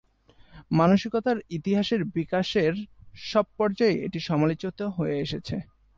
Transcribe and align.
মানসিকতার 0.71 1.37
ইতিহাসের 1.49 2.01
বিকাশের 2.15 2.73
সব 3.23 3.45
পর্যায়েই 3.57 4.01
এটি 4.05 4.19
সমালোচিত 4.29 4.79
হয়ে 4.97 5.15
এসেছে। 5.19 5.55